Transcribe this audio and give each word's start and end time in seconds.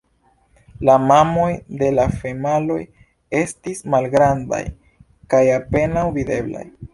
La 0.87 0.93
mamoj 1.09 1.49
de 1.81 1.89
la 1.97 2.05
femaloj 2.23 2.79
estis 3.41 3.85
malgrandaj 3.97 4.63
kaj 5.35 5.45
apenaŭ 5.59 6.09
videblaj. 6.19 6.67